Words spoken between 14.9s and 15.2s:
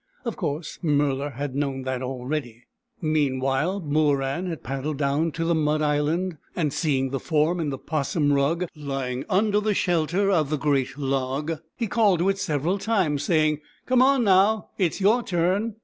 is